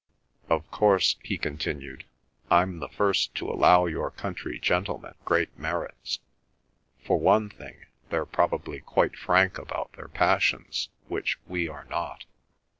Of 0.49 0.67
course," 0.71 1.17
he 1.23 1.37
continued, 1.37 2.05
"I'm 2.49 2.79
the 2.79 2.87
first 2.89 3.35
to 3.35 3.47
allow 3.47 3.85
your 3.85 4.09
country 4.09 4.57
gentlemen 4.57 5.13
great 5.25 5.55
merits. 5.59 6.17
For 7.05 7.19
one 7.19 7.49
thing, 7.51 7.85
they're 8.09 8.25
probably 8.25 8.79
quite 8.79 9.15
frank 9.15 9.59
about 9.59 9.93
their 9.93 10.07
passions, 10.09 10.89
which 11.07 11.37
we 11.45 11.69
are 11.69 11.85
not. 11.85 12.25